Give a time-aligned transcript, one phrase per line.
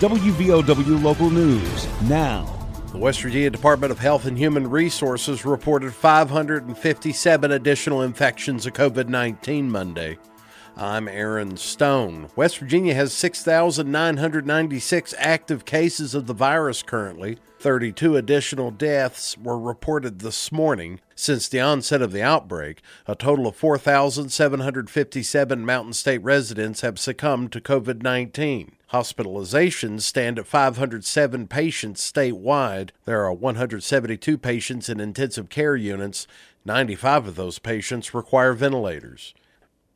[0.00, 2.46] WVOW Local News now.
[2.90, 9.08] The West Virginia Department of Health and Human Resources reported 557 additional infections of COVID
[9.08, 10.16] 19 Monday.
[10.74, 12.30] I'm Aaron Stone.
[12.34, 17.36] West Virginia has 6,996 active cases of the virus currently.
[17.60, 20.98] 32 additional deaths were reported this morning.
[21.14, 27.52] Since the onset of the outbreak, a total of 4,757 Mountain State residents have succumbed
[27.52, 28.76] to COVID 19.
[28.92, 32.90] Hospitalizations stand at 507 patients statewide.
[33.04, 36.26] There are 172 patients in intensive care units.
[36.64, 39.34] 95 of those patients require ventilators.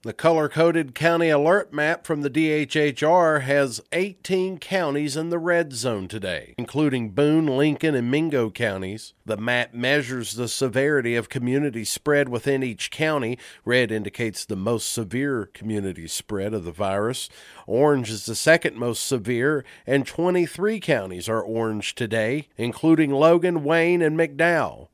[0.04, 5.72] The color coded county alert map from the DHHR has 18 counties in the red
[5.72, 9.14] zone today, including Boone, Lincoln, and Mingo counties.
[9.24, 13.38] The map measures the severity of community spread within each county.
[13.64, 17.30] Red indicates the most severe community spread of the virus.
[17.66, 24.02] Orange is the second most severe, and 23 counties are orange today, including Logan, Wayne,
[24.02, 24.88] and McDowell.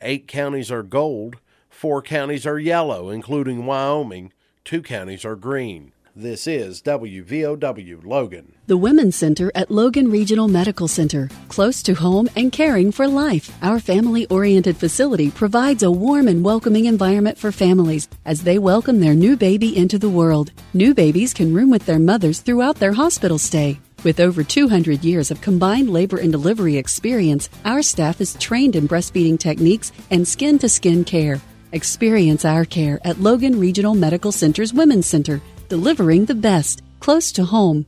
[0.00, 1.36] Eight counties are gold.
[1.68, 4.32] Four counties are yellow, including Wyoming.
[4.64, 5.92] Two counties are green.
[6.16, 8.54] This is WVOW Logan.
[8.66, 11.28] The Women's Center at Logan Regional Medical Center.
[11.48, 13.54] Close to home and caring for life.
[13.60, 19.00] Our family oriented facility provides a warm and welcoming environment for families as they welcome
[19.00, 20.50] their new baby into the world.
[20.72, 23.78] New babies can room with their mothers throughout their hospital stay.
[24.02, 28.88] With over 200 years of combined labor and delivery experience, our staff is trained in
[28.88, 31.38] breastfeeding techniques and skin to skin care.
[31.74, 37.46] Experience our care at Logan Regional Medical Center's Women's Center, delivering the best, close to
[37.46, 37.86] home.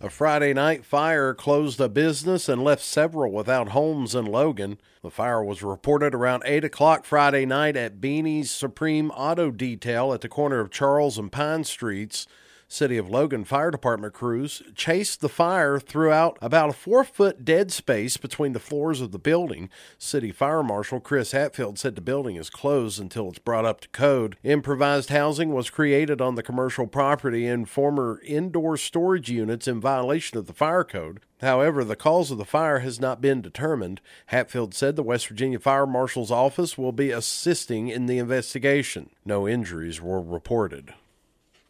[0.00, 4.78] A Friday night fire closed a business and left several without homes in Logan.
[5.04, 10.20] The fire was reported around 8 o'clock Friday night at Beanie's Supreme Auto Detail at
[10.20, 12.26] the corner of Charles and Pine Streets.
[12.70, 17.72] City of Logan Fire Department crews chased the fire throughout about a four foot dead
[17.72, 19.70] space between the floors of the building.
[19.96, 23.88] City Fire Marshal Chris Hatfield said the building is closed until it's brought up to
[23.88, 24.36] code.
[24.44, 30.36] Improvised housing was created on the commercial property in former indoor storage units in violation
[30.36, 31.20] of the fire code.
[31.40, 34.02] However, the cause of the fire has not been determined.
[34.26, 39.08] Hatfield said the West Virginia Fire Marshal's office will be assisting in the investigation.
[39.24, 40.92] No injuries were reported.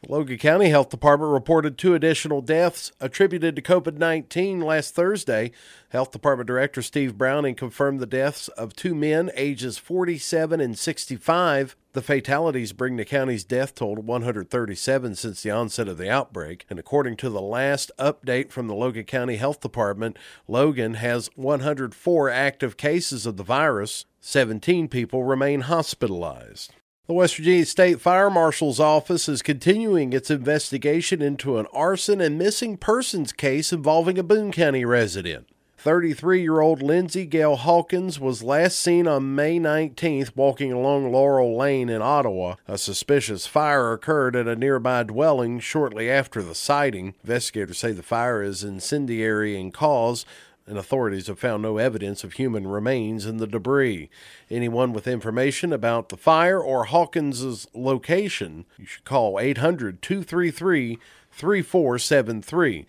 [0.06, 5.50] Logan County Health Department reported two additional deaths attributed to COVID 19 last Thursday.
[5.88, 11.75] Health Department Director Steve Browning confirmed the deaths of two men ages 47 and 65.
[11.94, 16.65] The fatalities bring the county's death toll to 137 since the onset of the outbreak.
[16.70, 20.16] And according to the last update from the Logan County Health Department,
[20.47, 24.04] Logan has 104 active cases of the virus.
[24.20, 26.72] 17 people remain hospitalized.
[27.09, 32.37] The West Virginia State Fire Marshal's Office is continuing its investigation into an arson and
[32.37, 35.49] missing persons case involving a Boone County resident.
[35.79, 41.57] 33 year old Lindsay Gale Hawkins was last seen on May 19th walking along Laurel
[41.57, 42.57] Lane in Ottawa.
[42.67, 47.15] A suspicious fire occurred at a nearby dwelling shortly after the sighting.
[47.25, 50.27] Investigators say the fire is incendiary in cause
[50.69, 54.11] and authorities have found no evidence of human remains in the debris.
[54.51, 60.99] Anyone with information about the fire or Hawkins's location, you should call 800 233
[61.31, 62.87] 3473.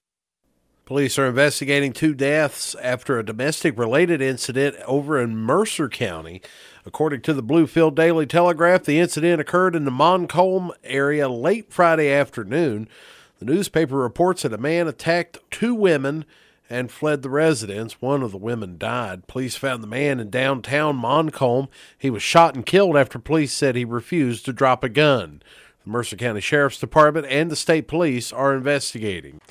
[0.85, 6.41] Police are investigating two deaths after a domestic related incident over in Mercer County.
[6.83, 12.11] According to the Bluefield Daily Telegraph, the incident occurred in the Montcalm area late Friday
[12.11, 12.89] afternoon.
[13.37, 16.25] The newspaper reports that a man attacked two women
[16.69, 18.01] and fled the residence.
[18.01, 19.27] One of the women died.
[19.27, 21.67] Police found the man in downtown Montcalm.
[21.97, 25.41] He was shot and killed after police said he refused to drop a gun.
[25.83, 29.41] The Mercer County Sheriff's Department and the state police are investigating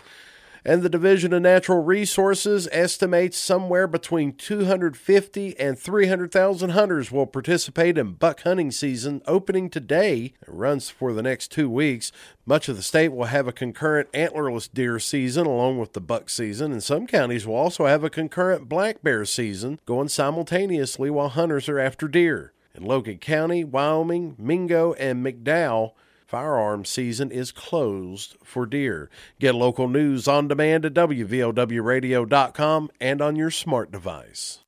[0.68, 7.96] and the Division of Natural Resources estimates somewhere between 250 and 300,000 hunters will participate
[7.96, 10.34] in buck hunting season opening today.
[10.42, 12.12] It runs for the next two weeks.
[12.44, 16.28] Much of the state will have a concurrent antlerless deer season along with the buck
[16.28, 21.30] season, and some counties will also have a concurrent black bear season going simultaneously while
[21.30, 22.52] hunters are after deer.
[22.74, 25.92] In Logan County, Wyoming, Mingo, and McDowell,
[26.28, 29.08] Firearm season is closed for deer.
[29.40, 34.58] Get local news on demand at WVOWradio.com and on your smart device.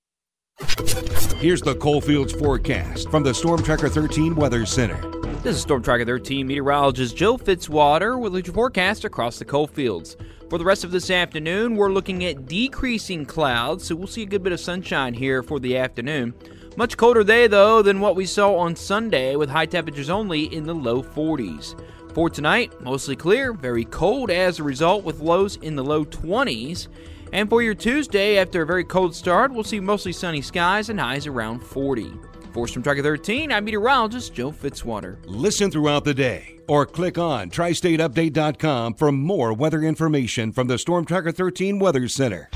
[1.36, 4.96] Here's the Coalfields forecast from the Storm Tracker 13 Weather Center.
[5.42, 10.16] This is Storm Tracker 13 meteorologist Joe Fitzwater with your forecast across the Coalfields.
[10.48, 14.26] For the rest of this afternoon, we're looking at decreasing clouds, so we'll see a
[14.26, 16.32] good bit of sunshine here for the afternoon.
[16.76, 20.64] Much colder day, though, than what we saw on Sunday, with high temperatures only in
[20.64, 21.74] the low 40s.
[22.14, 26.88] For tonight, mostly clear, very cold as a result, with lows in the low 20s.
[27.32, 30.98] And for your Tuesday, after a very cold start, we'll see mostly sunny skies and
[30.98, 32.12] highs around 40.
[32.52, 35.18] For Storm Tracker 13, I'm meteorologist Joe Fitzwater.
[35.26, 41.04] Listen throughout the day or click on tristateupdate.com for more weather information from the Storm
[41.04, 42.48] Tracker 13 Weather Center.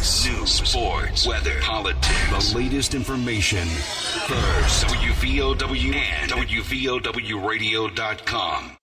[0.00, 0.26] Voice.
[0.26, 3.68] News, sports, weather, politics, the latest information.
[3.68, 8.76] First, WVOW and WVOWradio.com.